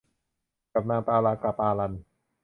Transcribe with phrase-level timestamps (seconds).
[0.73, 1.93] กับนางตาลากะปาลัน